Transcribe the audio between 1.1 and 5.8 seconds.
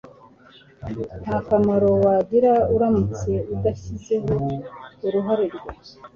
nta kamaro wagira aramutse adashyizeho uruhare rwe